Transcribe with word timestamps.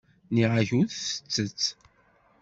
Nniɣ-ak 0.31 0.69
ur 0.79 0.87
tettett. 0.89 1.63